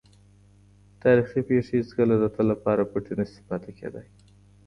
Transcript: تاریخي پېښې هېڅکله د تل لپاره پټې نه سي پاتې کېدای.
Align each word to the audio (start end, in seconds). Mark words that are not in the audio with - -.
تاریخي 1.01 1.39
پېښې 1.49 1.73
هېڅکله 1.79 2.15
د 2.19 2.25
تل 2.35 2.45
لپاره 2.53 2.83
پټې 2.91 3.13
نه 3.19 3.25
سي 3.31 3.41
پاتې 3.49 3.71
کېدای. 3.79 4.07